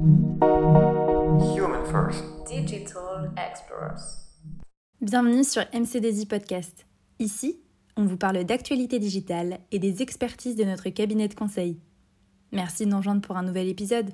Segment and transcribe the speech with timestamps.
[0.00, 2.22] Human First.
[2.46, 4.28] Digital Explorers.
[5.00, 6.86] Bienvenue sur MCDZ Podcast.
[7.18, 7.58] Ici,
[7.96, 11.80] on vous parle d'actualité digitale et des expertises de notre cabinet de conseil.
[12.52, 14.10] Merci de nous rejoindre pour un nouvel épisode.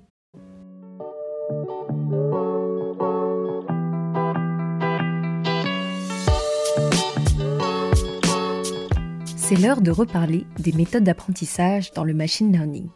[9.37, 12.89] C'est l'heure de reparler des méthodes d'apprentissage dans le machine learning.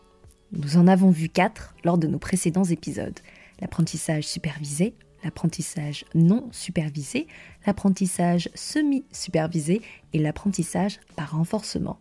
[0.53, 3.19] Nous en avons vu quatre lors de nos précédents épisodes.
[3.61, 7.27] L'apprentissage supervisé, l'apprentissage non supervisé,
[7.67, 9.83] l'apprentissage semi-supervisé
[10.13, 11.99] et l'apprentissage par renforcement.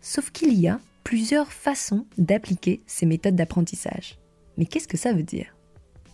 [0.00, 4.18] Sauf qu'il y a plusieurs façons d'appliquer ces méthodes d'apprentissage.
[4.56, 5.54] Mais qu'est-ce que ça veut dire?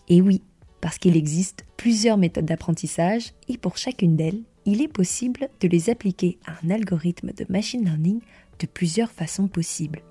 [0.09, 0.43] Et oui,
[0.79, 5.89] parce qu'il existe plusieurs méthodes d'apprentissage et pour chacune d'elles, il est possible de les
[5.89, 8.19] appliquer à un algorithme de machine learning
[8.59, 10.03] de plusieurs façons possibles.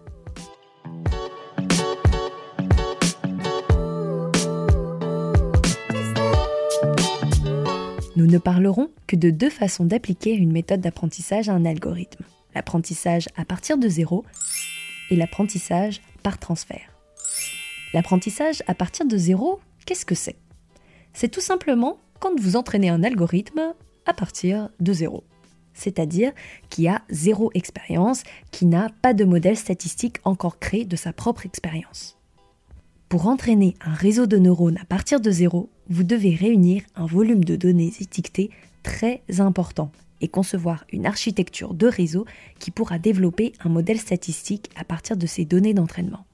[8.20, 12.22] Nous ne parlerons que de deux façons d'appliquer une méthode d'apprentissage à un algorithme.
[12.54, 14.26] L'apprentissage à partir de zéro
[15.08, 16.94] et l'apprentissage par transfert.
[17.94, 20.36] L'apprentissage à partir de zéro, qu'est-ce que c'est?
[21.14, 23.72] C'est tout simplement quand vous entraînez un algorithme
[24.04, 25.24] à partir de zéro.
[25.72, 26.32] C'est-à-dire
[26.68, 31.46] qui a zéro expérience, qui n'a pas de modèle statistique encore créé de sa propre
[31.46, 32.19] expérience.
[33.10, 37.42] Pour entraîner un réseau de neurones à partir de zéro, vous devez réunir un volume
[37.42, 38.50] de données étiquetées
[38.84, 42.24] très important et concevoir une architecture de réseau
[42.60, 46.24] qui pourra développer un modèle statistique à partir de ces données d'entraînement.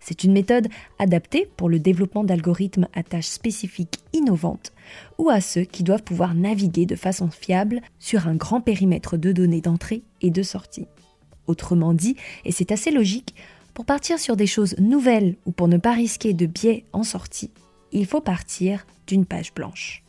[0.00, 0.66] C'est une méthode
[0.98, 4.72] adaptée pour le développement d'algorithmes à tâches spécifiques innovantes
[5.18, 9.30] ou à ceux qui doivent pouvoir naviguer de façon fiable sur un grand périmètre de
[9.30, 10.88] données d'entrée et de sortie.
[11.46, 13.36] Autrement dit, et c'est assez logique,
[13.78, 17.52] pour partir sur des choses nouvelles ou pour ne pas risquer de biais en sortie,
[17.92, 20.02] il faut partir d'une page blanche.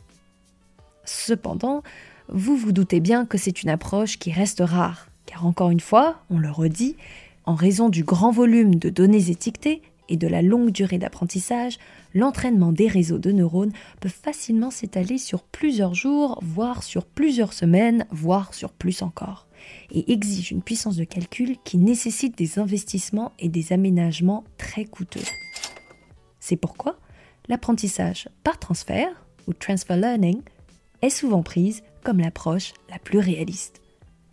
[1.05, 1.83] Cependant,
[2.29, 6.23] vous vous doutez bien que c'est une approche qui reste rare, car encore une fois,
[6.31, 6.95] on le redit,
[7.45, 11.77] en raison du grand volume de données étiquetées et de la longue durée d'apprentissage,
[12.15, 18.07] l'entraînement des réseaux de neurones peut facilement s'étaler sur plusieurs jours, voire sur plusieurs semaines,
[18.09, 19.45] voire sur plus encore,
[19.91, 25.23] et exige une puissance de calcul qui nécessite des investissements et des aménagements très coûteux.
[26.39, 26.97] C'est pourquoi
[27.47, 30.41] l'apprentissage par transfert, ou transfer learning,
[31.01, 33.81] est souvent prise comme l'approche la plus réaliste.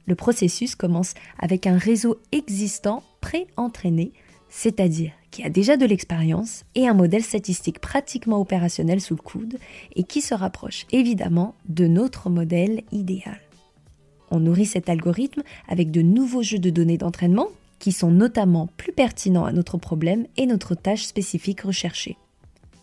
[0.06, 4.12] Le processus commence avec un réseau existant pré-entraîné,
[4.48, 9.58] c'est-à-dire qui a déjà de l'expérience et un modèle statistique pratiquement opérationnel sous le coude
[9.94, 13.40] et qui se rapproche évidemment de notre modèle idéal.
[14.30, 17.48] On nourrit cet algorithme avec de nouveaux jeux de données d'entraînement
[17.78, 22.16] qui sont notamment plus pertinents à notre problème et notre tâche spécifique recherchée.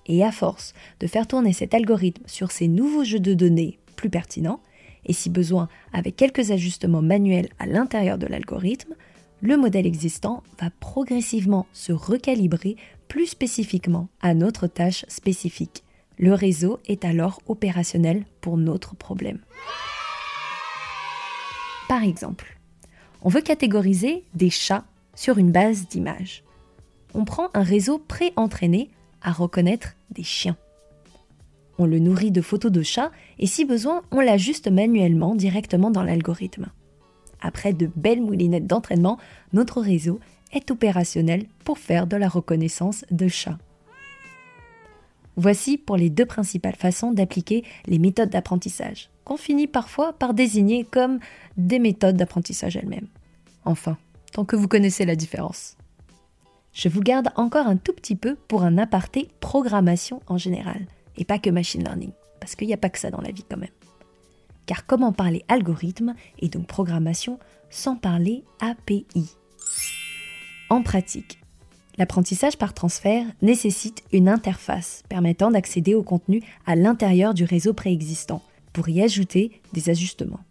[0.06, 4.10] Et à force de faire tourner cet algorithme sur ces nouveaux jeux de données plus
[4.10, 4.60] pertinents,
[5.06, 8.96] et si besoin avec quelques ajustements manuels à l'intérieur de l'algorithme,
[9.42, 12.78] le modèle existant va progressivement se recalibrer
[13.08, 15.84] plus spécifiquement à notre tâche spécifique.
[16.18, 19.40] Le réseau est alors opérationnel pour notre problème.
[21.88, 22.58] Par exemple,
[23.22, 24.86] on veut catégoriser des chats
[25.16, 26.44] sur une base d'images.
[27.14, 28.90] On prend un réseau pré-entraîné
[29.22, 30.58] à reconnaître des chiens.
[31.78, 36.04] On le nourrit de photos de chats et si besoin, on l'ajuste manuellement directement dans
[36.04, 36.68] l'algorithme.
[37.42, 39.18] Après de belles moulinettes d'entraînement,
[39.52, 40.20] notre réseau
[40.54, 43.58] est opérationnel pour faire de la reconnaissance de chats.
[45.36, 50.84] Voici pour les deux principales façons d'appliquer les méthodes d'apprentissage, qu'on finit parfois par désigner
[50.84, 51.20] comme
[51.58, 53.08] des méthodes d'apprentissage elles-mêmes.
[53.66, 53.98] Enfin,
[54.32, 55.78] tant que vous connaissez la différence.
[56.74, 61.26] Je vous garde encore un tout petit peu pour un aparté programmation en général, et
[61.26, 63.58] pas que machine learning, parce qu'il n'y a pas que ça dans la vie quand
[63.58, 63.70] même.
[64.66, 67.38] Car comment parler algorithme et donc programmation
[67.70, 69.06] sans parler API
[70.70, 71.40] En pratique,
[71.98, 78.42] l'apprentissage par transfert nécessite une interface permettant d'accéder au contenu à l'intérieur du réseau préexistant
[78.74, 80.42] pour y ajouter des ajustements.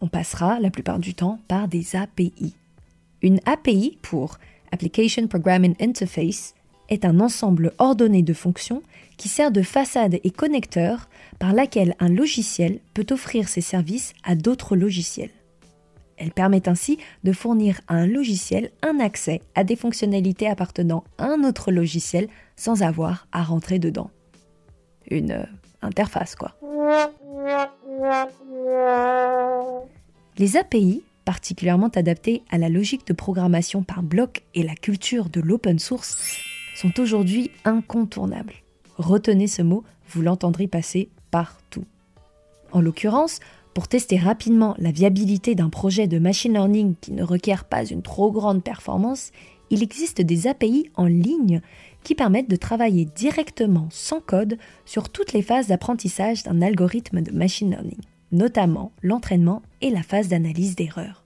[0.00, 2.54] On passera la plupart du temps par des API.
[3.22, 4.38] Une API pour
[4.70, 6.54] Application Programming Interface
[6.88, 8.82] est un ensemble ordonné de fonctions
[9.16, 11.08] qui sert de façade et connecteur
[11.38, 15.30] par laquelle un logiciel peut offrir ses services à d'autres logiciels.
[16.18, 21.26] Elle permet ainsi de fournir à un logiciel un accès à des fonctionnalités appartenant à
[21.26, 24.10] un autre logiciel sans avoir à rentrer dedans.
[25.10, 25.44] Une euh,
[25.82, 26.56] interface, quoi.
[30.38, 35.40] Les API, particulièrement adaptées à la logique de programmation par bloc et la culture de
[35.40, 36.40] l'open source,
[36.76, 38.54] sont aujourd'hui incontournables.
[38.98, 41.84] Retenez ce mot, vous l'entendrez passer partout.
[42.72, 43.40] En l'occurrence,
[43.74, 48.02] pour tester rapidement la viabilité d'un projet de machine learning qui ne requiert pas une
[48.02, 49.32] trop grande performance,
[49.70, 51.60] il existe des API en ligne
[52.02, 57.32] qui permettent de travailler directement sans code sur toutes les phases d'apprentissage d'un algorithme de
[57.32, 58.00] machine learning,
[58.32, 61.24] notamment l'entraînement et la phase d'analyse d'erreurs.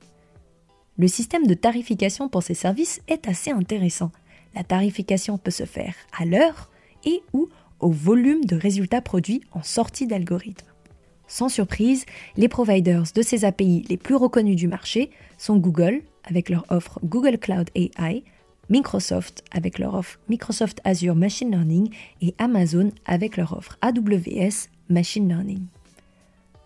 [0.98, 4.10] Le système de tarification pour ces services est assez intéressant.
[4.54, 6.70] La tarification peut se faire à l'heure
[7.04, 7.48] et ou
[7.80, 10.66] au volume de résultats produits en sortie d'algorithme.
[11.26, 12.06] Sans surprise,
[12.36, 16.98] les providers de ces API les plus reconnus du marché sont Google, avec leur offre
[17.04, 18.24] Google Cloud AI,
[18.70, 21.92] Microsoft avec leur offre Microsoft Azure Machine Learning
[22.22, 25.66] et Amazon avec leur offre AWS Machine Learning.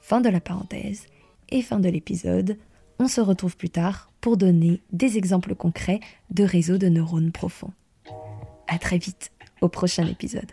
[0.01, 1.07] Fin de la parenthèse
[1.49, 2.59] et fin de l'épisode.
[2.99, 6.01] On se retrouve plus tard pour donner des exemples concrets
[6.31, 7.73] de réseaux de neurones profonds.
[8.69, 10.53] À très vite au prochain épisode.